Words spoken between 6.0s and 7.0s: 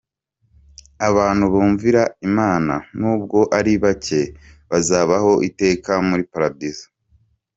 muli Paradizo.